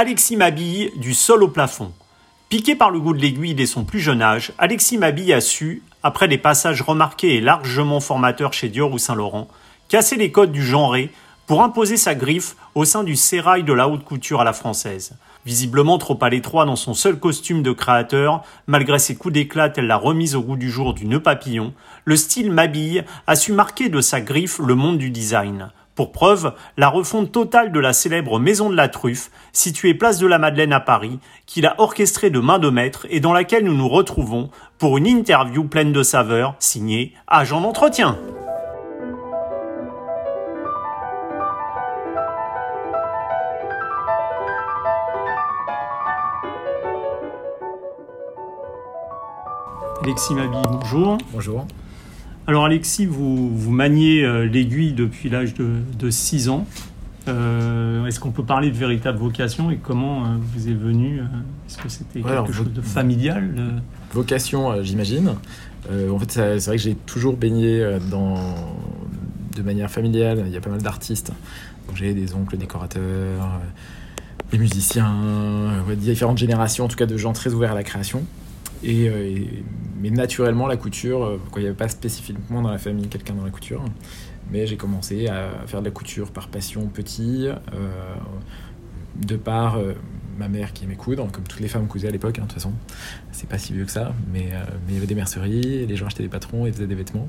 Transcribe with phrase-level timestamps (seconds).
[0.00, 1.90] Alexis m'habille du sol au plafond.
[2.50, 5.82] Piqué par le goût de l'aiguille dès son plus jeune âge, Alexis Mabille a su,
[6.04, 9.48] après des passages remarqués et largement formateurs chez Dior ou Saint-Laurent,
[9.88, 11.10] casser les codes du genré
[11.48, 15.16] pour imposer sa griffe au sein du sérail de la haute couture à la française.
[15.44, 19.88] Visiblement trop à l'étroit dans son seul costume de créateur, malgré ses coups d'éclat telle
[19.88, 21.74] la remise au goût du jour du nœud papillon,
[22.04, 25.70] le style Mabille a su marquer de sa griffe le monde du design.
[25.98, 30.28] Pour preuve, la refonte totale de la célèbre Maison de la Truffe, située place de
[30.28, 33.74] la Madeleine à Paris, qu'il a orchestrée de main de maître et dans laquelle nous
[33.74, 38.16] nous retrouvons pour une interview pleine de saveurs, signée Agent d'entretien.
[50.04, 51.18] Alexis Mabi, bonjour.
[51.32, 51.66] Bonjour.
[52.48, 56.66] Alors Alexis, vous, vous maniez euh, l'aiguille depuis l'âge de, 6 ans.
[57.28, 61.20] Euh, est-ce qu'on peut parler de véritable vocation et comment euh, vous est venu
[61.68, 63.82] Est-ce que c'était quelque chose de familial
[64.14, 65.34] Vocation, j'imagine.
[65.90, 68.36] en fait, c'est vrai que j'ai toujours baigné dans,
[69.54, 70.44] de manière familiale.
[70.46, 71.32] Il y a pas mal d'artistes.
[71.94, 73.60] J'ai des oncles décorateurs,
[74.52, 78.24] des musiciens, différentes générations, en tout cas de gens très ouverts à la création.
[78.82, 79.10] Et,
[80.00, 83.44] mais naturellement, la couture, euh, il n'y avait pas spécifiquement dans la famille quelqu'un dans
[83.44, 83.84] la couture.
[84.50, 88.14] Mais j'ai commencé à faire de la couture par passion petit, euh,
[89.16, 89.92] de par euh,
[90.38, 92.54] ma mère qui aimait coudre, comme toutes les femmes cousaient à l'époque, hein, de toute
[92.54, 92.72] façon.
[93.32, 95.96] C'est pas si vieux que ça, mais, euh, mais il y avait des merceries, les
[95.96, 97.28] gens achetaient des patrons et faisaient des vêtements.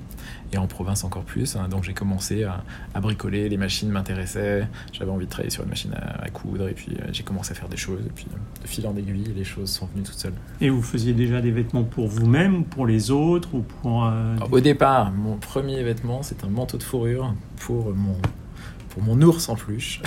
[0.53, 1.55] Et en province encore plus.
[1.55, 1.67] Hein.
[1.69, 2.63] donc j'ai commencé à,
[2.99, 6.93] bricoler, les machines m'intéressaient, j'avais envie de travailler sur une machine à, coudre, et puis
[6.93, 8.01] euh, j'ai commencé à faire des choses.
[8.05, 8.27] Et puis
[8.61, 10.33] de fil en aiguille, les choses sont venues toutes seules.
[10.61, 14.05] Et vous faisiez déjà des vêtements pour vous-même, pour les autres ou pour.
[14.05, 18.17] Euh, au départ, mon premier vêtement, c'est un manteau de fourrure pour mon
[18.89, 20.01] pour mon ours en peluche.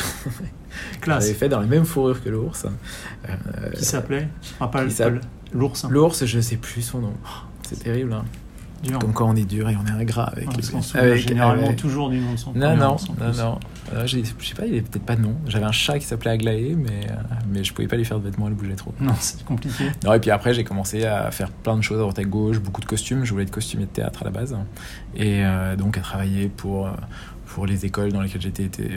[1.01, 1.25] Classe.
[1.25, 2.67] J'avais fait dans la même fourrure que l'ours.
[3.29, 4.29] Euh, qui s'appelait
[5.53, 5.87] L'ours.
[5.91, 7.15] L'ours, je sais plus son nom.
[7.63, 8.13] C'est terrible.
[8.13, 8.25] Hein.
[9.01, 10.49] Comme quand on est dur et on est ingrat avec.
[10.95, 13.61] avec généralement toujours du nom de son Non, non, non, non.
[13.93, 15.37] Euh, je sais pas, il avait peut-être pas de nom.
[15.47, 17.15] J'avais un chat qui s'appelait Aglaé, mais, euh,
[17.49, 18.93] mais je pouvais pas lui faire de vêtements, elle bougeait trop.
[18.99, 19.85] Non, c'est compliqué.
[20.05, 22.59] Non, et puis après, j'ai commencé à faire plein de choses à droite à gauche,
[22.59, 23.25] beaucoup de costumes.
[23.25, 24.57] Je voulais être costumier de théâtre à la base.
[25.15, 25.43] Et
[25.79, 26.91] donc à travailler pour
[27.53, 28.41] pour les écoles dans lesquelles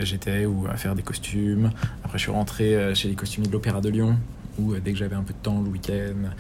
[0.04, 1.72] j'étais, ou à faire des costumes.
[2.04, 4.18] Après, je suis rentré euh, chez les costumiers de l'Opéra de Lyon,
[4.58, 6.32] où euh, dès que j'avais un peu de temps le week-end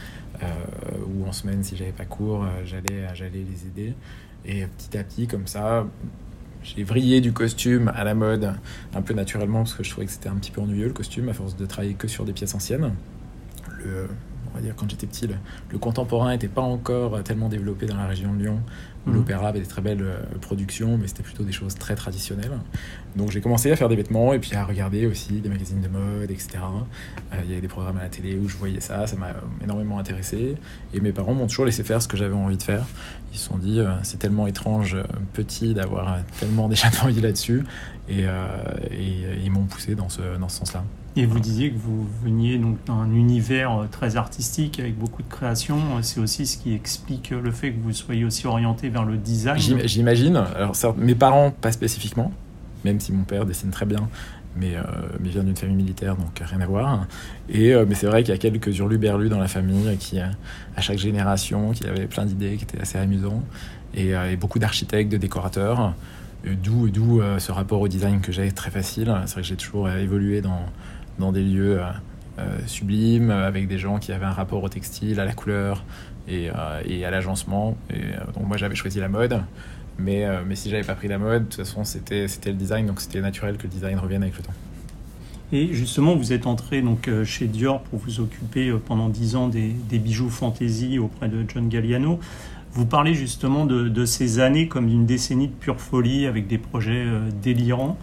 [0.41, 0.47] euh,
[1.07, 3.93] ou en semaine, si j'avais pas cours, j'allais, j'allais les aider.
[4.45, 5.85] Et petit à petit, comme ça,
[6.63, 8.53] j'ai vrillé du costume à la mode
[8.93, 11.27] un peu naturellement parce que je trouvais que c'était un petit peu ennuyeux le costume
[11.29, 12.93] à force de travailler que sur des pièces anciennes.
[14.55, 18.07] On va dire quand j'étais petit, le, contemporain n'était pas encore tellement développé dans la
[18.07, 18.61] région de Lyon.
[19.05, 19.13] Mmh.
[19.13, 22.57] L'opéra avait des très belles euh, productions, mais c'était plutôt des choses très traditionnelles.
[23.15, 25.87] Donc j'ai commencé à faire des vêtements et puis à regarder aussi des magazines de
[25.89, 26.57] mode, etc.
[27.33, 29.33] Euh, il y avait des programmes à la télé où je voyais ça, ça m'a
[29.63, 30.55] énormément intéressé.
[30.93, 32.85] Et mes parents m'ont toujours laissé faire ce que j'avais envie de faire.
[33.31, 34.97] Ils se sont dit, euh, c'est tellement étrange,
[35.33, 37.63] petit, d'avoir tellement déjà envie là-dessus.
[38.07, 40.83] Et, et, ils m'ont poussé dans ce, dans ce sens-là.
[41.17, 45.77] Et vous disiez que vous veniez donc d'un univers très artistique avec beaucoup de création.
[46.01, 49.79] C'est aussi ce qui explique le fait que vous soyez aussi orienté vers le design.
[49.85, 50.35] J'imagine.
[50.35, 52.33] Alors, mes parents, pas spécifiquement,
[52.83, 54.09] même si mon père dessine très bien,
[54.57, 54.81] mais, euh,
[55.19, 57.07] mais vient d'une famille militaire, donc rien à voir.
[57.49, 60.31] Et, euh, mais c'est vrai qu'il y a quelques hurluberlus dans la famille, qui, à
[60.81, 63.43] chaque génération, qui avaient plein d'idées, qui étaient assez amusants,
[63.93, 65.93] et, euh, et beaucoup d'architectes, de décorateurs.
[66.63, 69.11] D'où, d'où ce rapport au design que j'ai très facile.
[69.25, 70.61] C'est vrai que j'ai toujours évolué dans,
[71.19, 71.79] dans des lieux
[72.67, 75.83] sublimes, avec des gens qui avaient un rapport au textile, à la couleur,
[76.27, 77.77] et, euh, à l'agencement.
[77.93, 77.95] Euh,
[78.33, 79.41] donc moi j'avais choisi la mode.
[79.97, 82.85] Mais, euh, mais si j'avais pas pris la mode, de toute façon c'était le design,
[82.85, 84.53] donc c'était naturel que le design revienne avec le temps.
[85.53, 89.73] Et justement, vous êtes entré donc chez Dior pour vous occuper pendant dix ans des,
[89.91, 92.19] bijoux fantasy auprès de John Galliano.
[92.73, 97.05] Vous parlez justement de ces années comme d'une décennie de pure folie avec des projets
[97.41, 97.95] délirants.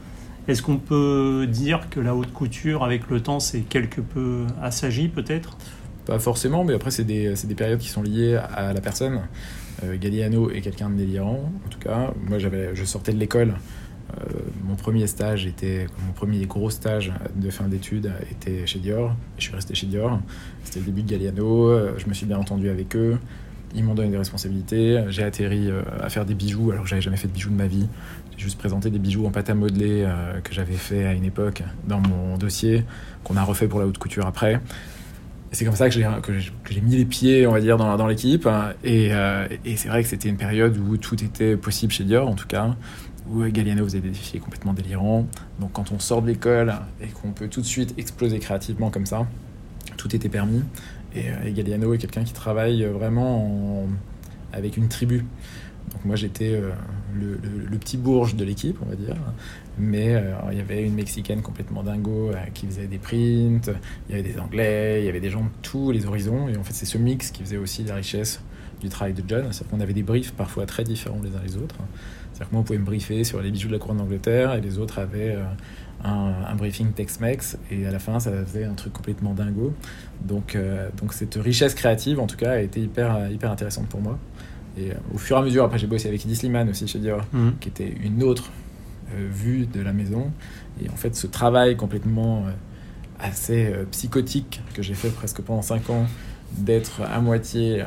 [0.49, 5.09] Est-ce qu'on peut dire que la haute couture, avec le temps, s'est quelque peu assagi
[5.09, 5.57] peut-être?
[6.07, 9.21] Pas forcément, mais après, c'est des, des, périodes qui sont liées à la personne.
[9.85, 12.13] Euh, Galliano est quelqu'un de délirant, en tout cas.
[12.29, 13.55] Moi, je sortais de l'école.
[14.21, 14.25] Euh,
[14.65, 19.15] mon premier stage était, mon premier gros stage de fin d'études était chez Dior.
[19.39, 20.21] Je suis resté chez Dior.
[20.65, 21.71] C'était le début de Galliano.
[21.71, 23.19] Euh, je me suis bien entendu avec eux.
[23.75, 25.03] Ils m'ont donné des responsabilités.
[25.09, 27.57] J'ai atterri euh, à faire des bijoux alors que j'avais jamais fait de bijoux de
[27.57, 27.89] ma vie.
[28.37, 30.07] J'ai juste présenté des bijoux en pâte à modeler
[30.43, 32.85] que j'avais fait à une époque dans mon dossier,
[33.25, 34.61] qu'on a refait pour la haute couture après.
[35.53, 38.49] C'est comme ça que j'ai mis les pieds, on va dire, dans, dans l'équipe.
[38.85, 42.27] Et, euh, et c'est vrai que c'était une période où tout était possible chez Dior,
[42.27, 42.75] en tout cas.
[43.29, 45.27] où Galliano faisait des défis complètement délirants.
[45.61, 49.07] Donc quand on sort de l'école et qu'on peut tout de suite exploser créativement comme
[49.07, 49.27] ça,
[49.97, 50.63] tout était permis.
[51.15, 53.87] Et, euh, Galliano est quelqu'un qui travaille vraiment
[54.53, 55.25] avec une tribu.
[55.91, 56.71] Donc moi j'étais euh,
[57.15, 59.17] le, petit bourge de l'équipe, on va dire.
[59.79, 63.73] Mais euh, il y avait une Mexicaine complètement dingo qui faisait des prints,
[64.09, 66.49] il y avait des Anglais, il y avait des gens de tous les horizons.
[66.49, 68.41] Et en fait c'est ce mix qui faisait aussi la richesse
[68.81, 69.47] du travail de John.
[69.51, 71.77] C'est-à-dire qu'on avait des briefs parfois très différents les uns les autres.
[72.33, 74.61] C'est-à-dire que moi on pouvait me briefer sur les bijoux de la couronne d'Angleterre et
[74.61, 75.37] les autres avaient
[76.05, 79.73] un, briefing Tex-Mex et à la fin ça faisait un truc complètement dingo.
[80.21, 84.01] Donc, euh, donc cette richesse créative en tout cas a été hyper, hyper intéressante pour
[84.01, 84.19] moi.
[84.77, 86.99] Et euh, au fur et à mesure, après j'ai bossé avec Edith Slimane aussi chez
[86.99, 87.55] Dior, mhm.
[87.61, 88.51] qui était une autre
[89.15, 90.31] euh, vue de la maison.
[90.83, 92.45] Et en fait ce travail complètement
[93.21, 96.07] assez psychotique que j'ai fait presque pendant 5 ans,
[96.57, 97.85] d'être à moitié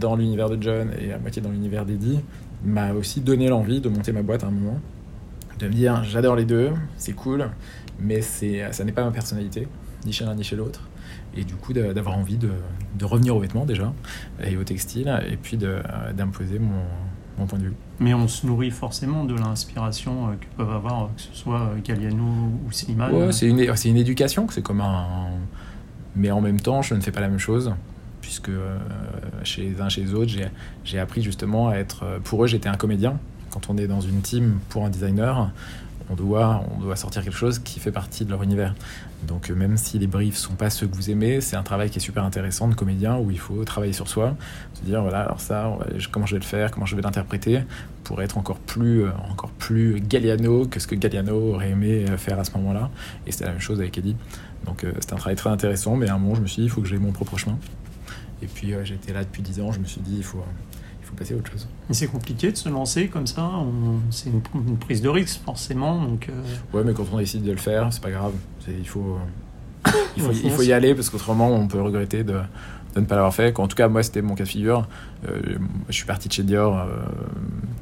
[0.00, 2.18] dans l'univers de John et à moitié dans l'univers d'Eddie,
[2.64, 4.80] m'a aussi donné l'envie de monter ma boîte à un moment
[5.58, 7.50] de me dire j'adore les deux, c'est cool,
[7.98, 9.68] mais c'est, ça n'est pas ma personnalité,
[10.04, 10.88] ni chez l'un ni chez l'autre.
[11.36, 12.50] Et du coup, d'avoir envie de,
[12.96, 13.92] de, revenir aux vêtements déjà,
[14.44, 16.82] et au textile, et puis d'imposer mon,
[17.38, 17.72] mon, point de vue.
[17.98, 21.80] Mais on se nourrit forcément de l'inspiration euh, que peuvent avoir, que ce soit euh,
[21.82, 23.12] Galliano ou Slimane.
[23.12, 25.28] Ouais, c'est une, une éducation, c'est comme un.
[26.14, 27.74] Mais en même temps, je ne fais pas la même chose
[28.20, 28.78] puisque euh,
[29.42, 30.32] chez les uns chez les autres,
[30.84, 32.20] j'ai appris justement à être.
[32.22, 33.18] Pour eux, j'étais un comédien,
[33.54, 35.52] quand on est dans une team pour un designer,
[36.10, 38.74] on doit, on doit sortir quelque chose qui fait partie de leur univers.
[39.28, 41.88] Donc euh, même si les briefs sont pas ceux que vous aimez, c'est un travail
[41.88, 44.36] qui est super intéressant de comédien où il faut travailler sur soi,
[44.74, 45.78] se dire voilà alors ça
[46.10, 47.60] comment je vais le faire, comment je vais l'interpréter
[48.02, 52.18] pour être encore plus euh, encore plus Galliano que ce que Galliano aurait aimé euh,
[52.18, 52.90] faire à ce moment-là.
[53.26, 54.16] Et c'était la même chose avec Eddie.
[54.66, 56.70] Donc c'était un travail très intéressant, mais à un moment je me suis dit il
[56.70, 57.56] faut que j'ai mon propre chemin.
[58.42, 60.42] Et puis j'étais là depuis 10 ans, je me suis dit il faut
[61.14, 61.66] passer à autre chose.
[61.90, 63.50] c'est compliqué de se lancer comme ça.
[64.10, 66.02] C'est une, prise de risque forcément.
[66.02, 66.76] Donc, euh.
[66.76, 68.32] Ouais, mais quand on décide de le faire, c'est pas grave.
[68.68, 69.18] Il faut,
[70.16, 72.38] il faut, il faut y aller parce qu'autrement on peut regretter de,
[72.94, 73.58] de ne pas l'avoir fait.
[73.58, 74.88] En tout cas, moi, c'était mon cas de figure.
[75.28, 75.40] Euh,
[75.88, 76.86] je suis parti de chez Dior euh,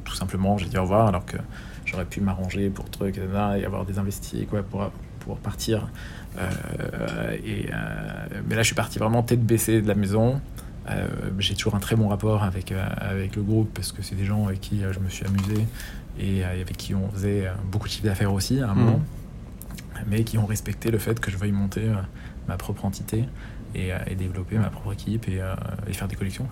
[0.03, 0.57] tout simplement.
[0.57, 1.37] J'ai dit au revoir alors que
[1.85, 4.89] j'aurais pu m'arranger pour truc et avoir des investis quoi, pour,
[5.19, 5.87] pour partir.
[7.45, 7.69] et,
[8.47, 10.41] mais là, je suis parti vraiment tête baissée de la maison.
[10.89, 11.07] Euh,
[11.39, 14.25] j'ai toujours un très bon rapport avec, euh, avec le groupe parce que c'est des
[14.25, 15.65] gens avec qui euh, je me suis amusé
[16.19, 19.99] et avec qui on faisait beaucoup de chiffre d'affaires aussi à un moment, mmh.
[20.07, 21.81] mais qui ont respecté le fait que je veuille monter
[22.47, 23.25] ma propre entité
[23.73, 25.41] et, développer ma propre équipe et,
[25.87, 26.47] et faire des collections.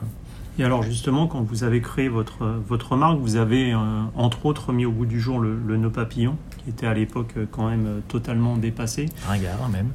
[0.57, 3.75] Et alors justement, quand vous avez créé votre, votre marque, vous avez
[4.15, 7.33] entre autres mis au bout du jour le, le nœud papillon, qui était à l'époque
[7.37, 9.07] euh, quand même euh, totalement dépassé.
[9.27, 9.89] Ringard même.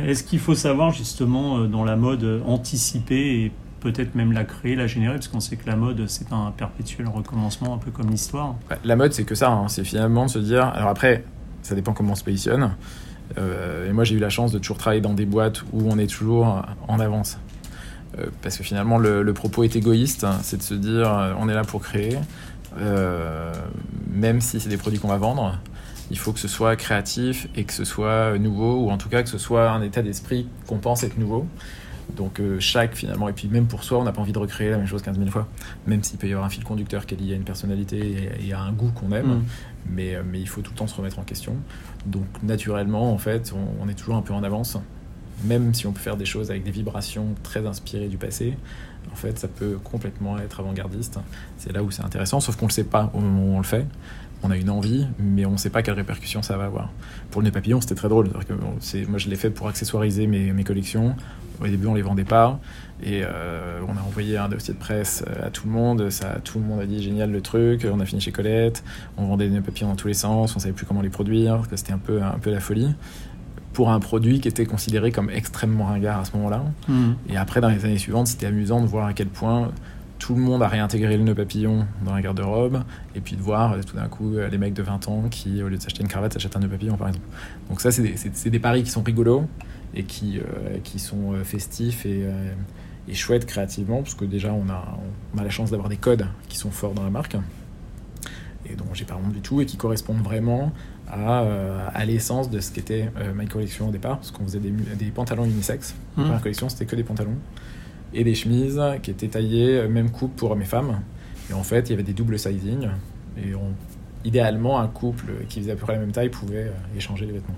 [0.08, 4.76] Est-ce qu'il faut savoir justement euh, dans la mode anticiper et peut-être même la créer,
[4.76, 8.10] la générer, parce qu'on sait que la mode, c'est un perpétuel recommencement, un peu comme
[8.10, 8.54] l'histoire.
[8.84, 9.66] La mode, c'est que ça, hein.
[9.68, 10.66] c'est finalement de se dire...
[10.66, 11.24] Alors après,
[11.62, 12.76] ça dépend comment on se positionne.
[13.36, 16.06] et moi, j'ai eu la chance de toujours travailler dans des boîtes où on est
[16.06, 17.38] toujours en avance.
[18.40, 20.38] parce que finalement, le, le propos est égoïste, hein.
[20.42, 22.18] c'est de se dire, on est là pour créer,
[22.76, 25.58] même si c'est des produits qu'on va vendre,
[26.10, 29.22] il faut que ce soit créatif et que ce soit nouveau, ou en tout cas
[29.22, 31.46] que ce soit un état d'esprit qu'on pense être nouveau.
[32.16, 34.70] Donc euh, chaque finalement, et puis même pour soi, on n'a pas envie de recréer
[34.70, 35.48] la même chose 15 000 fois,
[35.86, 38.52] même s'il peut y avoir un fil conducteur qui est lié à une personnalité et,
[38.52, 39.44] à un goût qu'on aime, mm.
[39.88, 41.56] mais, euh, mais il faut tout le temps se remettre en question.
[42.06, 44.76] Donc naturellement, en fait, on, on, est toujours un peu en avance,
[45.44, 48.54] même si on peut faire des choses avec des vibrations très inspirées du passé,
[49.10, 51.18] en fait, ça peut complètement être avant-gardiste.
[51.58, 53.58] C'est là où c'est intéressant, sauf qu'on ne le sait pas au moment où on
[53.58, 53.86] le fait.
[54.44, 56.90] On a une envie, mais on ne sait pas quelles répercussions ça va avoir.
[57.30, 58.28] Pour le nez papillon, c'était très drôle.
[59.08, 61.14] Moi, je l'ai fait pour accessoiriser mes, collections.
[61.60, 62.58] Au début, on les vendait pas.
[63.04, 66.10] Et euh, on a envoyé un dossier de presse à tout le monde.
[66.10, 67.86] Ça, tout le monde a dit génial le truc.
[67.88, 68.82] On a fini chez Colette.
[69.16, 70.56] On vendait des nœuds papillons dans tous les sens.
[70.56, 71.62] On savait plus comment les produire.
[71.76, 72.94] C'était un peu, un peu la folie
[73.72, 76.64] pour un produit qui était considéré comme extrêmement ringard à ce moment-là.
[76.88, 77.12] Hmm.
[77.28, 79.70] Et après, dans les années suivantes, c'était amusant de voir à quel point
[80.22, 82.84] tout le monde a réintégré le nœud papillon dans la garde-robe,
[83.16, 85.60] et puis de voir euh, tout d'un coup euh, les mecs de 20 ans qui,
[85.64, 87.26] au lieu de s'acheter une cravate, s'achètent un nœud papillon, par exemple.
[87.68, 89.46] Donc ça, c'est des, des, paris qui sont rigolos
[89.94, 92.24] et qui, euh, qui sont festifs et,
[93.08, 94.96] et, chouettes créativement, parce que déjà, on a,
[95.34, 97.36] on a la chance d'avoir des codes qui sont forts dans la marque,
[98.94, 100.72] j'ai pas honte du tout, et qui correspondent vraiment
[101.14, 104.70] euh, à, l'essence de ce qu'était euh, ma collection au départ, parce qu'on faisait des,
[104.70, 105.94] des, pantalons unisex.
[106.16, 106.24] Mmh.
[106.24, 107.36] Ma collection, c'était que des pantalons
[108.14, 111.00] et des chemises qui étaient taillées euh, même coupe pour mes femmes.
[111.50, 112.88] Et en fait, il y avait des doubles sizing.
[113.36, 113.52] Et
[114.24, 117.56] idéalement, un couple qui faisait à peu près la même taille pouvait échanger les vêtements.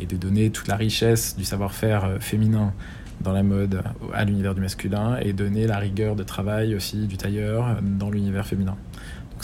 [0.00, 2.72] Et de donner toute la richesse du savoir-faire féminin
[3.20, 3.82] dans la mode
[4.14, 8.46] à l'univers du masculin et donner la rigueur de travail aussi du tailleur dans l'univers
[8.46, 8.76] féminin.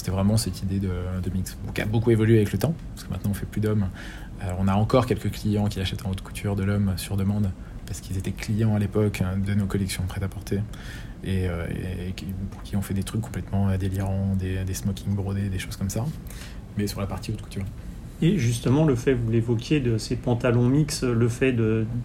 [0.06, 3.10] C'était vraiment cette idée de, mix, qui a beaucoup évolué avec le temps, parce que
[3.10, 3.88] maintenant on fait plus d'hommes.
[4.60, 7.50] on a encore quelques clients qui achètent en haute couture de l'homme sur demande,
[7.86, 10.60] parce qu'ils étaient clients à l'époque de nos collections prêt-à-porter,
[11.24, 11.48] et,
[12.62, 16.06] qui, ont fait des trucs complètement délirants, des, smokings brodés, des choses comme ça,
[16.78, 17.64] mais sur la partie haute couture.
[18.22, 21.52] Et justement, le fait, vous l'évoquiez, de ces pantalons mix, le fait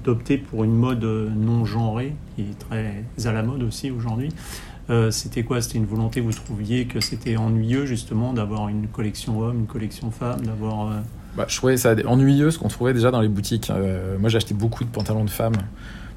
[0.03, 4.29] d'opter pour une mode non genrée, qui est très à la mode aussi aujourd'hui,
[4.91, 5.61] euh, c'était quoi?
[5.61, 10.11] C'était une volonté, vous trouviez que c'était ennuyeux justement d'avoir une collection homme, une collection
[10.11, 10.91] femme, d'avoir...
[10.91, 10.99] Euh,
[11.37, 13.69] bah, je trouvais ça ennuyeux ce qu'on trouvait déjà dans les boutiques.
[13.69, 15.55] Euh, moi acheté beaucoup de pantalons de femmes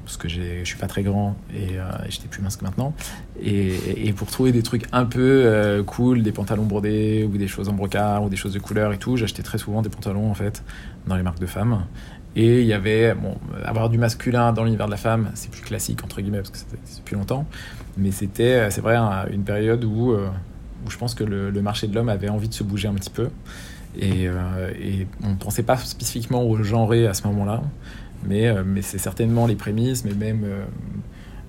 [0.03, 1.77] parce que je suis pas très grand et,
[2.09, 2.93] j'étais plus mince que maintenant.
[3.41, 7.73] Et, pour trouver des trucs un peu cool, des pantalons brodés ou des choses en
[7.73, 10.63] brocart ou des choses de couleur et tout, j'achetais très souvent des pantalons en fait
[11.07, 11.85] dans les marques de femmes.
[12.35, 15.61] Et il y avait, bon, avoir du masculin dans l'univers de la femme, c'est plus
[15.61, 17.47] classique entre guillemets parce que c'est depuis longtemps.
[17.97, 18.97] Mais c'était, c'est vrai,
[19.31, 22.63] une période où, où je pense que le, marché de l'homme avait envie de se
[22.63, 23.29] bouger un petit peu.
[23.97, 27.61] Et, et on ne pensait pas spécifiquement au genré à ce moment-là.
[28.27, 30.65] Mais, euh, c'est certainement les prémices, mais même euh,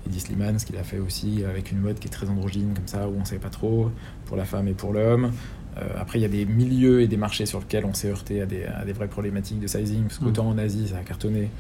[0.07, 2.87] Eddie Slimane, ce qu'il a fait aussi avec une mode qui est très androgyne, comme
[2.87, 3.91] ça, où on ne savait pas trop,
[4.27, 5.33] pour la femme et pour l'homme.
[5.79, 8.41] Euh, après, il y a des milieux et des marchés sur lesquels on s'est heurté
[8.41, 10.49] à des, à des, vraies problématiques de sizing, parce qu'autant mm.
[10.49, 11.51] en Asie, ça a cartonné,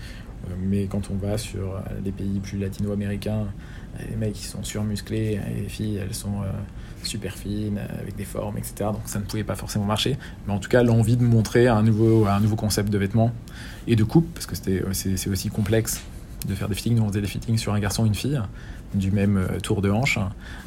[0.62, 3.46] mais quand on va sur les pays plus latino-américains,
[4.08, 6.42] les mecs, ils sont surmusclés, et les filles, elles sont
[7.02, 8.90] super fines, avec des formes, etc.
[8.92, 10.18] Donc ça ne pouvait pas forcément marcher.
[10.46, 13.32] Mais en tout cas, l'envie de montrer un nouveau, un nouveau concept de vêtements
[13.87, 16.02] et de coupe, parce que c'est aussi complexe
[16.46, 16.96] de faire des fittings.
[16.96, 18.40] Nous, on faisait des fittings sur un garçon et une fille,
[18.94, 20.18] du même euh, tour de hanche,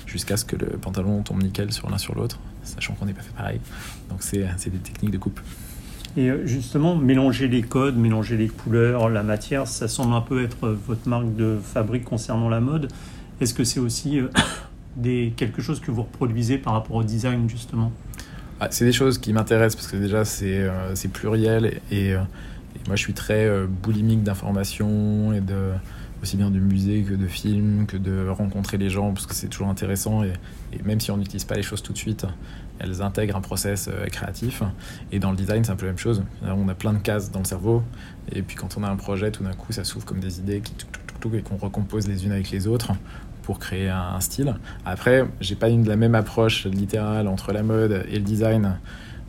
[0.05, 3.21] jusqu'à ce que le pantalon tombe nickel sur l'un sur l'autre, sachant qu'on n'est pas
[3.21, 3.59] fait pareil.
[4.09, 5.39] Donc, c'est des techniques de coupe.
[6.17, 10.43] Et euh, justement, mélanger les codes, mélanger les couleurs, la matière, ça semble un peu
[10.43, 12.89] être votre marque de fabrique concernant la mode.
[13.41, 14.27] Est-ce que c'est aussi euh,
[14.97, 17.91] des, quelque chose que vous reproduisez par rapport au design, justement?
[18.59, 22.15] Ah, C'est des choses qui m'intéressent parce que déjà, c'est pluriel et,
[22.87, 25.71] moi, je suis très euh, boulimique d'informations et de
[26.21, 29.47] aussi bien du musée que de films, que de rencontrer les gens, parce que c'est
[29.47, 30.23] toujours intéressant.
[30.23, 30.33] Et,
[30.83, 32.25] même si on n'utilise pas les choses tout de suite,
[32.79, 34.63] elles intègrent un process euh, créatif.
[35.11, 36.23] Et dans le design, c'est un peu la même chose.
[36.43, 37.83] On a plein de cases dans le cerveau.
[38.31, 40.61] Et puis quand on a un projet, tout d'un coup, ça s'ouvre comme des idées
[40.61, 40.73] qui
[41.33, 42.93] et qu'on recompose les unes avec les autres
[43.43, 44.55] pour créer un, style.
[44.85, 48.77] Après, j'ai pas une de la même approche littérale entre la mode et le design.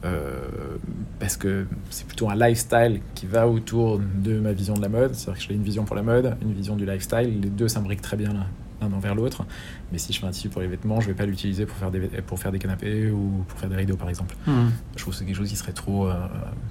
[0.04, 0.78] Euh,
[1.19, 5.14] parce que c'est plutôt un lifestyle qui va autour de ma vision de la mode.
[5.14, 7.40] C'est-à-dire que j'ai une vision pour la mode, une vision du lifestyle.
[7.40, 9.45] Les deux s'imbriquent très bien l'un envers l'autre.
[9.92, 11.90] Mais si je fais un tissu pour les vêtements, je vais pas l'utiliser pour faire
[11.90, 14.35] des pour faire des canapés ou pour faire des rideaux par exemple.
[14.47, 14.52] Mmh.
[14.97, 16.14] Je trouve que c'est quelque chose qui serait trop euh,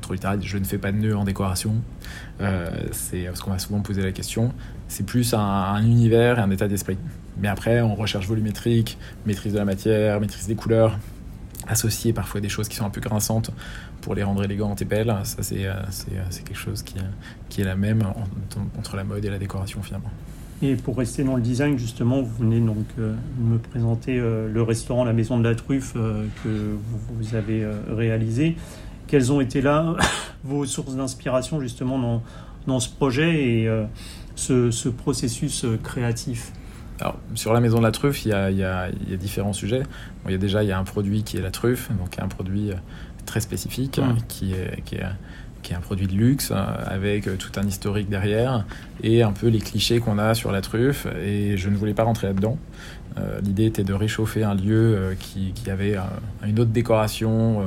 [0.01, 0.39] trop littéral.
[0.41, 1.75] Je ne fais pas de nœuds en décoration.
[2.41, 4.53] Euh, c'est parce qu'on m'a souvent posé la question.
[4.87, 6.97] C'est plus un, un, univers et un état d'esprit.
[7.37, 10.97] Mais après, on recherche volumétrique, maîtrise de la matière, maîtrise des couleurs
[11.69, 13.51] associer parfois des choses qui sont un peu grinçantes
[14.01, 15.15] pour les rendre élégantes et belles.
[15.23, 16.95] Ça, c'est, euh, euh, c'est quelque chose qui,
[17.47, 18.03] qui est la même
[18.77, 20.09] entre la mode et la décoration finalement.
[20.61, 25.05] Et pour rester dans le design, justement, vous venez donc euh, me présenter le restaurant
[25.05, 26.75] La Maison de la Truffe que
[27.19, 28.57] vous, avez réalisé.
[29.07, 29.95] Quelles ont été là
[30.43, 32.23] vos sources d'inspiration justement dans,
[32.67, 33.69] dans ce projet et
[34.35, 36.51] ce, ce, processus créatif?
[36.99, 39.13] Alors, sur la maison de la truffe, il y a, il y a, il y
[39.13, 39.83] a différents sujets.
[40.25, 42.27] il y a déjà il y a un produit qui est la truffe, donc un
[42.27, 42.75] produit euh,
[43.25, 44.17] très spécifique mmh.
[44.27, 45.05] qui, est, qui, est,
[45.61, 48.65] qui, est, un produit de luxe euh, avec euh, tout un historique derrière
[49.01, 51.07] et un peu les clichés qu'on a sur la truffe.
[51.23, 52.57] Et je ne voulais pas rentrer là-dedans.
[53.43, 55.97] L'idée était de réchauffer un lieu qui, qui avait
[56.47, 57.61] une autre décoration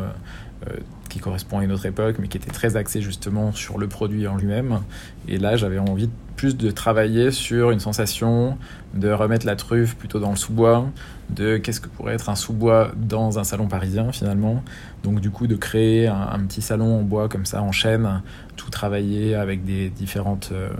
[1.10, 4.26] qui correspond à une autre époque, mais qui était très axé justement sur le produit
[4.26, 4.80] en lui-même.
[5.28, 6.08] Et là, j'avais envie
[6.42, 8.58] plus de travailler sur une sensation,
[8.94, 10.90] de remettre la truffe plutôt dans le sous-bois,
[11.30, 14.64] de qu'est-ce que pourrait être un sous-bois dans un salon parisien finalement.
[15.04, 18.22] Donc du coup, de créer un, petit salon en bois comme ça, en chaîne,
[18.56, 20.50] tout travailler avec des différentes...
[20.50, 20.70] Euh,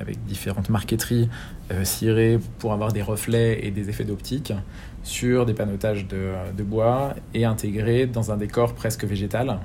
[0.00, 1.28] avec différentes marqueteries
[1.72, 4.52] euh, cirées pour avoir des reflets et des effets d'optique
[5.02, 9.58] sur des panotages de, bois et intégrés dans un décor presque végétal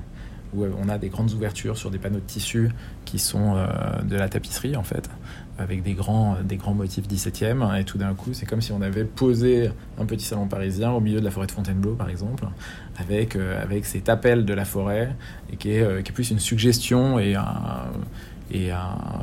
[0.54, 2.70] où on a des grandes ouvertures sur des panneaux de tissu
[3.04, 3.66] qui sont euh,
[4.02, 5.10] de la tapisserie en fait,
[5.58, 7.78] avec des grands, des grands motifs 17e.
[7.78, 11.00] Et tout d'un coup, c'est comme si on avait posé un petit salon parisien au
[11.00, 12.46] milieu de la forêt de Fontainebleau, par exemple,
[12.96, 15.14] avec, euh, avec cet appel de la forêt,
[15.52, 17.36] et qui est, euh, qui est plus une suggestion et,
[18.52, 18.70] et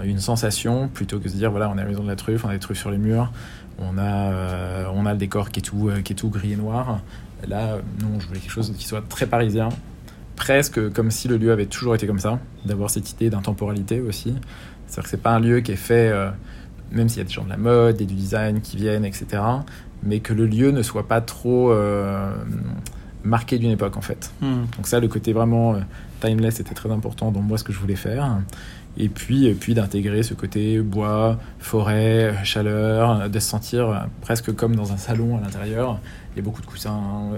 [0.03, 2.43] une sensation, plutôt que de se dire, voilà, on à la maison de la truffe,
[2.43, 3.31] on a des truffes sur les murs,
[3.81, 6.53] on a, euh, on a le décor qui est, tout, euh, qui est tout gris
[6.53, 7.01] et noir.
[7.47, 9.69] Là, non, je voulais quelque chose qui soit très parisien,
[10.35, 14.33] presque comme si le lieu avait toujours été comme ça, d'avoir cette idée d'intemporalité aussi.
[14.87, 16.29] C'est-à-dire que c'est pas un lieu qui est fait, euh,
[16.91, 19.41] même s'il y a des gens de la mode et du design qui viennent, etc.,
[20.03, 21.71] mais que le lieu ne soit pas trop
[23.23, 24.31] marqué d'une époque en fait.
[24.41, 24.63] Hmm.
[24.75, 25.75] Donc ça, le côté vraiment
[26.21, 28.39] timeless était très important dans moi ce que je voulais faire.
[28.97, 34.91] Et puis, puis d'intégrer ce côté bois, forêt, chaleur, de se sentir presque comme dans
[34.91, 35.99] un salon à l'intérieur.
[36.33, 37.29] Il y a beaucoup de coussins,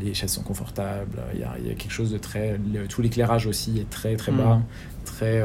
[0.00, 2.58] les chaises sont confortables, il y, a, il y a quelque chose de très...
[2.88, 4.60] tout l'éclairage aussi est très très bas,
[5.04, 5.42] très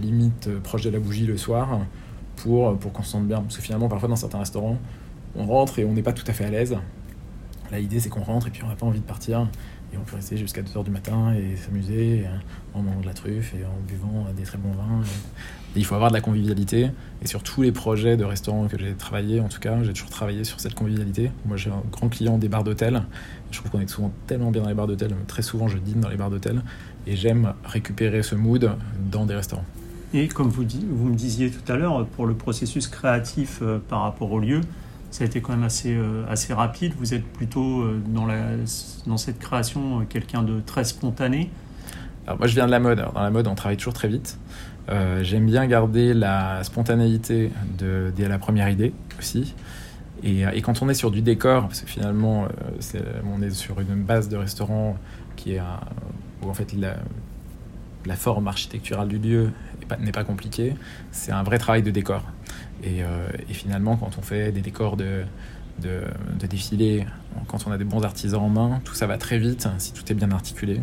[0.00, 1.80] limite proche de la bougie le soir
[2.36, 3.40] pour, pour qu'on se sente bien.
[3.40, 4.78] Parce que finalement, parfois dans certains restaurants,
[5.34, 6.76] on rentre et on n'est pas tout à fait à l'aise.
[7.70, 9.48] Là, l'idée, c'est qu'on rentre et puis on n'a pas envie de partir.
[10.00, 12.24] On peut rester jusqu'à 2h du matin et s'amuser
[12.74, 15.02] en mangeant de la truffe et en buvant des très bons vins.
[15.74, 16.90] Il faut avoir de la convivialité.
[17.22, 20.10] Et sur tous les projets de restaurants que j'ai travaillé, en tout cas, j'ai toujours
[20.10, 21.30] travaillé sur cette convivialité.
[21.44, 23.02] Moi, j'ai un grand client des bars d'hôtel.
[23.50, 25.14] Je trouve qu'on est souvent tellement bien dans les bars d'hôtel.
[25.26, 26.62] Très souvent, je dîne dans les bars d'hôtel.
[27.06, 28.70] Et j'aime récupérer ce mood
[29.10, 29.64] dans des restaurants.
[30.14, 34.02] Et comme vous, vous me disiez tout à l'heure, pour le processus créatif euh, par
[34.02, 34.60] rapport au lieu,
[35.10, 36.92] ça a été quand même assez, euh, assez rapide.
[36.98, 38.42] Vous êtes plutôt euh, dans, la,
[39.06, 41.50] dans cette création quelqu'un de très spontané.
[42.26, 43.06] Alors moi je viens de la mode.
[43.14, 44.38] dans la mode on travaille toujours très vite.
[45.22, 49.54] J'aime bien garder la spontanéité de, dès la première idée aussi.
[50.22, 52.46] Et, quand on est sur du décor, parce que finalement
[53.26, 54.96] on est sur une base de restaurant
[55.34, 55.60] qui est
[56.42, 59.50] où en fait la, forme architecturale du lieu
[60.00, 60.74] n'est pas, compliqué,
[61.10, 62.22] c'est un vrai travail de décor.
[62.84, 65.24] Euh, et, finalement, quand on fait des décors de,
[65.80, 67.06] de, défilés,
[67.48, 70.10] quand on a des bons artisans en main, tout ça va très vite si tout
[70.10, 70.80] est bien articulé.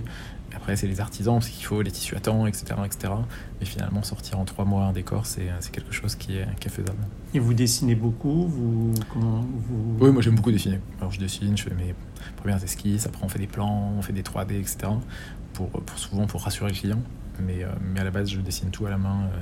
[0.55, 3.13] après, c'est les artisans, parce qu'il faut les tissus à temps, etc., etc.
[3.59, 6.71] Mais finalement, sortir en trois mois un décor, c'est quelque chose qui est, qui est,
[6.71, 7.03] faisable.
[7.33, 9.97] Et vous dessinez beaucoup vous, comment, vous...
[9.99, 10.79] Oui, moi j'aime beaucoup dessiner.
[10.99, 11.95] Alors je dessine, je fais mes
[12.37, 14.91] premières esquisses, après on fait des plans, on fait des 3D, etc.
[15.53, 16.99] Pour, pour souvent pour rassurer le client.
[17.39, 19.41] Mais, euh, mais à la base, je dessine tout à la main euh,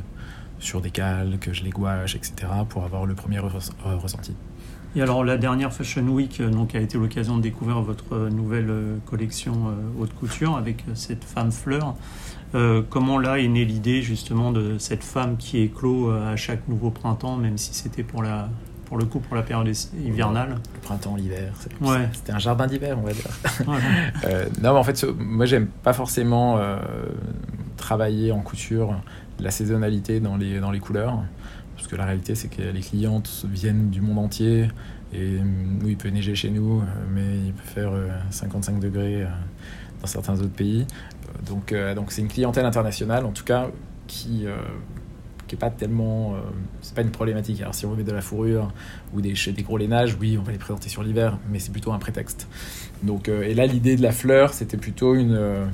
[0.62, 2.34] sur des calques, je les gouache, etc.
[2.70, 4.34] pour avoir le premier euh, ressenti.
[4.96, 8.70] Et alors la dernière Fashion Week donc, a été l'occasion de découvrir votre nouvelle
[9.06, 11.96] collection haute couture avec cette femme fleur.
[12.90, 17.38] comment là est née l'idée justement de cette femme qui éclot à chaque nouveau printemps,
[17.38, 18.50] même si c'était pour la
[18.84, 19.74] pour le coup pour la période
[20.06, 20.58] hivernale?
[20.74, 22.10] Le printemps, l'hiver, ouais.
[22.12, 23.32] c'était un jardin d'hiver, on va dire.
[24.62, 26.60] non, mais en fait, moi j'aime pas forcément
[27.82, 28.96] travailler en couture
[29.42, 31.20] la saisonnalité dans les, dans les couleurs.
[31.76, 34.70] Parce que la réalité, c'est que les clientes viennent du monde entier.
[35.14, 36.82] Et nous, il peut neiger chez nous,
[37.14, 37.92] mais il peut faire
[38.30, 39.28] 55 euh, degrés euh,
[40.00, 40.86] dans certains autres pays.
[41.46, 43.68] Donc, euh, donc c'est une clientèle internationale, en tout cas,
[44.08, 44.46] qui
[45.48, 46.36] qui est pas tellement
[46.82, 48.72] c'est pas une problématique alors si on met de la fourrure
[49.14, 51.92] ou des, des gros lainages oui on va les présenter sur l'hiver mais c'est plutôt
[51.92, 52.48] un prétexte
[53.04, 55.68] donc et là l'idée de la fleur c'était plutôt une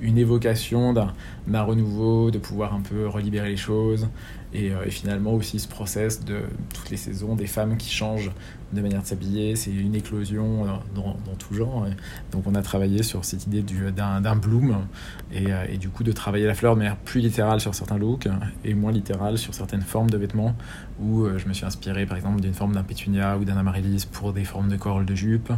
[0.00, 4.08] une évocation d'un renouveau, de pouvoir un peu relibérer les choses,
[4.54, 6.40] et, euh, et, finalement aussi ce process de
[6.72, 8.30] toutes les saisons, des femmes qui changent
[8.72, 11.86] de manière de s'habiller, c'est une éclosion dans, tout genre.
[12.32, 14.86] donc on a travaillé sur cette idée d'un bloom,
[15.32, 17.98] et, euh, et, du coup de travailler la fleur de manière plus littérale sur certains
[17.98, 18.28] looks,
[18.64, 20.56] et moins littérale sur certaines formes de vêtements,
[21.00, 24.06] où euh, je me suis inspiré par exemple d'une forme d'un pétunia ou d'un amaryllis
[24.10, 25.52] pour des formes de col de jupe.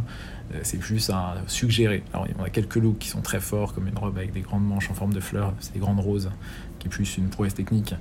[0.61, 2.03] C'est plus à suggérer.
[2.13, 4.65] Alors on a quelques looks qui sont très forts, comme une robe avec des grandes
[4.65, 6.29] manches en forme de fleurs, c'est des grandes roses,
[6.79, 7.95] qui est plus une prouesse technique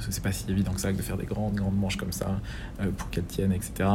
[0.00, 2.10] parce que c'est pas si évident que ça de faire des grandes, grandes manches comme
[2.10, 2.40] ça
[2.80, 3.86] euh, pour qu'elles tiennent, etc.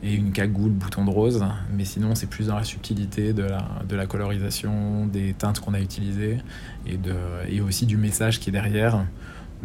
[0.00, 3.66] Et une cagoule bouton de rose, mais sinon c'est plus dans la subtilité de la,
[3.88, 6.38] de la colorisation, des teintes qu'on a utilisées
[6.86, 7.16] et, de,
[7.48, 9.04] et aussi du message qui est derrière.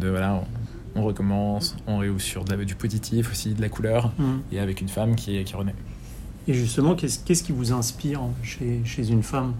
[0.00, 0.42] De voilà,
[0.96, 4.24] on, recommence, on réouvre sur du positif aussi, de la couleur, mmh.
[4.50, 5.74] et avec une femme qui, qui renaît.
[6.48, 9.54] Et justement, qu'est-ce qui vous inspire chez, chez une femme?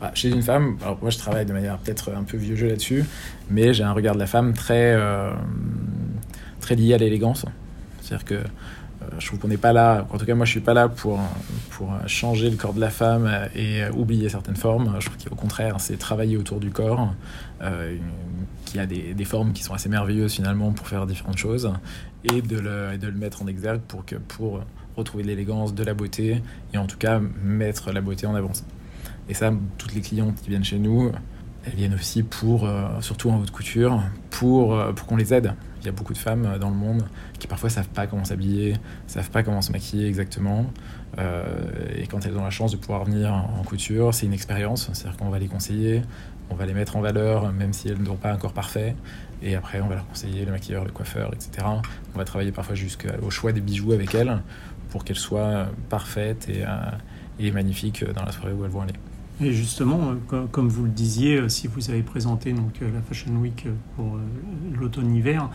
[0.00, 2.68] Bah, Chez une femme, alors moi je travaille de manière peut-être un peu vieux jeu
[2.68, 3.04] là-dessus,
[3.50, 5.32] mais j'ai un regard de la femme très, euh,
[6.60, 7.44] très lié à l'élégance.
[8.00, 10.60] C'est-à-dire que euh, je trouve qu'on n'est pas là, en tout cas moi je suis
[10.60, 11.20] pas là pour,
[11.70, 14.96] pour changer le corps de la femme et oublier certaines formes.
[15.00, 17.14] Je trouve qu'au contraire, c'est travailler autour du corps,
[17.62, 17.96] euh,
[18.64, 21.72] qui a des, des, formes qui sont assez merveilleuses finalement pour faire différentes choses,
[22.24, 24.60] et de le, de le mettre en exergue pour, que, pour
[24.96, 26.42] retrouver de l'élégance, de la beauté,
[26.72, 28.64] et en tout cas mettre la beauté en avance.
[29.30, 31.12] Et ça, toutes les clientes qui viennent chez nous,
[31.64, 35.54] elles viennent aussi pour, euh, surtout en haute couture, pour, euh, pour qu'on les aide.
[35.80, 37.04] Il y a beaucoup de femmes euh, dans le monde
[37.38, 38.74] qui parfois savent pas comment s'habiller,
[39.06, 40.66] savent pas comment se maquiller exactement.
[41.96, 44.90] et quand elles ont la chance de pouvoir venir en couture, c'est une expérience.
[44.92, 46.02] C'est-à-dire qu'on va les conseiller,
[46.50, 48.96] on va les mettre en valeur, même si elles n'ont pas un corps parfait.
[49.42, 51.66] Et après, on va leur conseiller le maquilleur, le coiffeur, etc.
[52.14, 54.38] On va travailler parfois jusqu'au choix des bijoux avec elles
[54.90, 56.48] pour qu'elles soient parfaites
[57.38, 58.94] et magnifiques dans la soirée où elles vont aller.
[59.42, 63.00] Et justement, euh, comme vous le disiez, euh, si vous avez présenté donc, euh, la
[63.00, 64.18] Fashion Week pour
[64.78, 65.48] l'automne-hiver,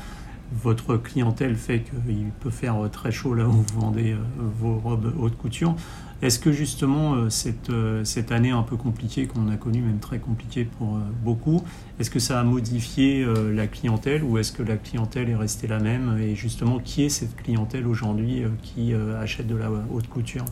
[0.52, 4.16] votre clientèle fait qu'il peut faire très chaud là où vous vendez
[4.60, 5.76] vos robes haute couture.
[6.22, 7.72] Est-ce que justement cette,
[8.04, 11.64] cette année un peu compliquée qu'on a connue, même très compliquée pour beaucoup,
[12.00, 15.80] est-ce que ça a modifié la clientèle ou est-ce que la clientèle est restée la
[15.80, 16.20] même?
[16.20, 20.46] Et justement, qui est cette clientèle aujourd'hui qui achète de la haute couture?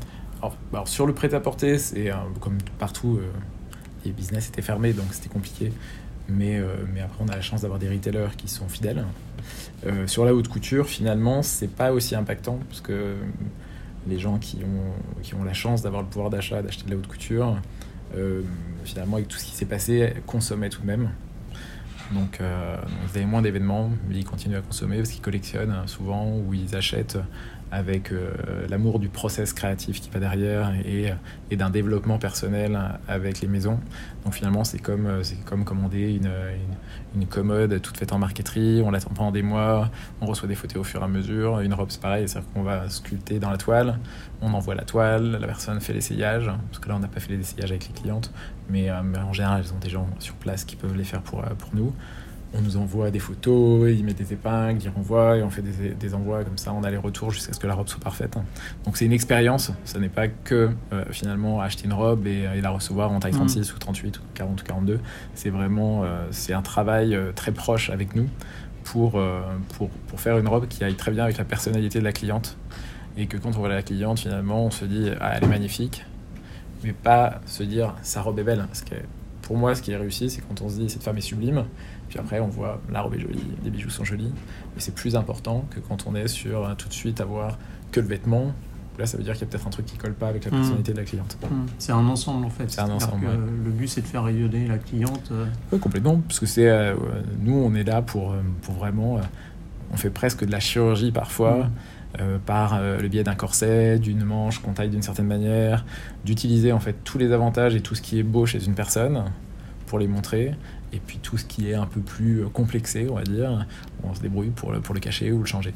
[0.71, 3.19] Alors, sur le prêt-à-porter, c'est comme partout,
[4.05, 5.71] les business étaient fermés, donc c'était compliqué.
[6.29, 9.05] Mais, euh, mais après, on a la chance d'avoir des retailers qui sont fidèles.
[9.85, 13.15] Euh, sur la haute couture, finalement, c'est pas aussi impactant parce que
[14.07, 17.57] les gens qui ont, la chance d'avoir le pouvoir d'achat, d'acheter de la haute couture,
[18.15, 18.41] euh,
[18.85, 21.09] finalement, avec tout ce qui s'est passé, consommaient tout de même.
[22.11, 26.53] Donc, vous avez moins d'événements, mais ils continuent à consommer parce qu'ils collectionnent souvent ou
[26.53, 27.17] ils achètent
[27.73, 28.31] avec euh,
[28.69, 31.11] l'amour du process créatif qui va derrière et,
[31.49, 33.79] et d'un développement personnel avec les maisons.
[34.23, 36.31] Donc finalement, c'est comme, euh, comme commander une,
[37.15, 39.89] une, commode toute faite en marqueterie, on l'attend pendant des mois,
[40.21, 41.61] on reçoit des photos au fur et à mesure.
[41.61, 43.97] Une robe, c'est pareil, c'est-à-dire qu'on va sculpter dans la toile,
[44.41, 47.31] on envoie la toile, la personne fait l'essayage, parce que là, on n'a pas fait
[47.31, 48.31] les essayages avec les clientes,
[48.69, 51.21] mais, euh, mais en général, elles ont des gens sur place qui peuvent les faire
[51.21, 51.91] pour, pour nous
[52.55, 56.13] on nous envoie des photos, ils mettent des épingles, ils renvoient et on fait des,
[56.13, 58.35] envois comme ça en aller-retour jusqu'à ce que la robe soit parfaite.
[58.85, 62.69] Donc c'est une expérience, ce n'est pas que euh, finalement acheter une robe et, la
[62.69, 63.75] recevoir en taille 36 mm.
[63.75, 64.99] ou 38 ou 40 ou 42.
[65.33, 68.27] C'est vraiment euh, c'est un travail euh, très proche avec nous
[68.83, 69.17] pour,
[69.77, 72.57] pour, pour, faire une robe qui aille très bien avec la personnalité de la cliente.
[73.15, 76.05] Et que quand on voit la cliente, finalement, on se dit ah, elle est magnifique,
[76.83, 78.65] mais pas se dire sa robe est belle.
[78.67, 78.95] Parce que
[79.43, 81.65] pour moi, ce qui est réussi, c'est quand on se dit cette femme est sublime,
[82.13, 84.31] puis après on voit la robe est jolie, les bijoux sont jolis,
[84.75, 87.57] mais c'est plus important que quand on est sur euh, tout de suite avoir
[87.91, 88.51] que le vêtement.
[88.99, 90.51] Là, ça veut dire qu'il y a peut-être un truc qui colle pas avec la
[90.51, 90.55] mmh.
[90.55, 91.35] personnalité de la cliente.
[91.41, 91.47] Mmh.
[91.79, 92.69] C'est un ensemble en fait.
[92.69, 93.25] C'est un ensemble.
[93.65, 95.29] Le but, c'est de faire rayonner la cliente.
[95.31, 95.47] Euh.
[95.71, 96.21] Oui, complètement.
[96.27, 96.93] Parce que c'est euh,
[97.41, 99.19] nous, on est là pour, pour vraiment.
[99.91, 101.69] on fait presque de la chirurgie parfois.
[102.19, 102.37] Mmh.
[102.45, 105.83] par le biais d'un corset, d'une manche qu'on taille d'une certaine manière,
[106.23, 109.23] d'utiliser en fait tous les avantages et tout ce qui est beau chez une personne
[109.87, 110.53] pour les montrer,
[110.93, 113.65] et puis tout ce qui est un peu plus complexé, on va dire,
[114.03, 115.73] on se débrouille pour le, pour le cacher ou le changer.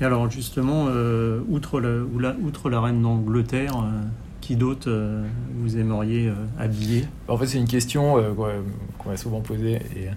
[0.00, 4.02] Et alors justement, euh, outre, la, outre la reine d'Angleterre, euh,
[4.42, 5.26] qui d'autre euh,
[5.58, 7.06] vous aimeriez habiller?
[7.28, 8.34] En fait, c'est une question
[8.98, 9.80] qu'on m'a souvent posée.
[9.96, 10.10] Et,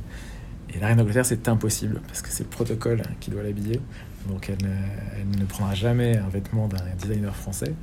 [0.75, 3.79] et la reine d'Angleterre, c'est impossible, parce que c'est le protocole qui doit l'habiller.
[4.27, 4.69] Donc elle,
[5.17, 7.73] elle, ne prendra jamais un vêtement d'un designer français,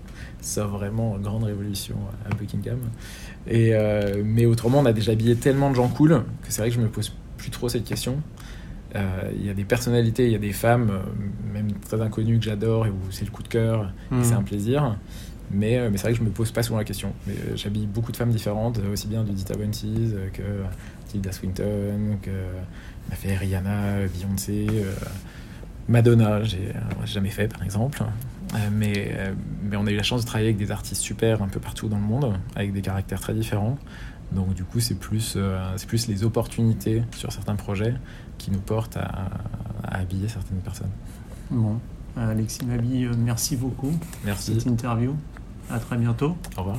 [0.41, 1.97] sauf vraiment grande révolution
[2.29, 2.79] à Buckingham.
[3.47, 6.71] Et, euh, mais autrement, on a déjà habillé tellement de gens cool que c'est vrai
[6.71, 8.21] que je me pose plus trop cette question.
[8.95, 12.39] Euh, il y a des personnalités, il y a des femmes, euh, même très inconnues
[12.39, 14.39] que j'adore et où c'est le coup de cœur, et c'est hmm.
[14.39, 14.97] un plaisir.
[15.53, 17.13] Mais, mais c'est vrai que je me pose pas souvent la question.
[17.27, 20.43] Mais j'habille beaucoup de femmes différentes, aussi bien du Dita Wentis que
[21.09, 22.31] Tilda Swinton, que
[23.09, 24.67] m'a fait Rihanna, Beyoncé.
[25.89, 26.73] Madonna, j'ai
[27.05, 28.03] jamais fait par exemple.
[28.55, 31.43] Euh, mais, euh, mais on a eu la chance de travailler avec des artistes super
[31.43, 33.79] un peu partout dans le monde, avec des caractères très différents.
[34.33, 37.95] Donc du coup, c'est plus, euh, c'est plus les opportunités sur certains projets
[38.39, 39.31] qui nous portent à,
[39.85, 40.91] habiller certaines personnes.
[41.51, 41.79] Bon,
[42.17, 43.93] Alexis Mabi, merci beaucoup
[44.25, 44.53] merci.
[44.53, 45.15] pour cette interview.
[45.71, 46.37] À très bientôt.
[46.57, 46.79] Au revoir.